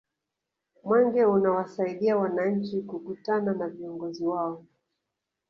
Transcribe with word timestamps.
mwenge 0.83 1.25
unawasaidia 1.25 2.17
wananchi 2.17 2.81
kukutana 2.81 3.53
na 3.53 3.67
viongozi 3.69 4.25
wao 4.25 4.65